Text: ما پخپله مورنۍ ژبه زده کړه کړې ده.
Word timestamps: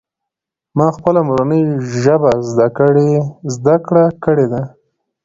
ما 0.77 0.87
پخپله 0.93 1.21
مورنۍ 1.27 1.63
ژبه 2.01 2.31
زده 3.57 3.75
کړه 3.87 4.05
کړې 4.23 4.45
ده. 4.51 4.61